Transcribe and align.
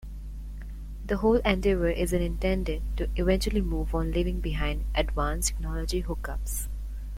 The 1.05 1.17
whole 1.17 1.35
endeavor 1.45 1.87
is 1.91 2.11
intended 2.11 2.81
to 2.97 3.07
eventually 3.17 3.61
move 3.61 3.93
on 3.93 4.09
leaving 4.11 4.39
behind 4.39 4.85
advanced 4.95 5.49
technology 5.49 5.99
hook-ups. 5.99 6.69